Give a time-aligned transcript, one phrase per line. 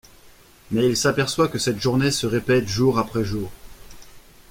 [0.71, 3.51] Mais il s’aperçoit que cette journée se répète jour après jour.